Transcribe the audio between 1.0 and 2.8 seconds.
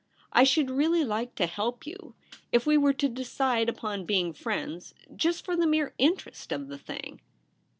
like to help you— if we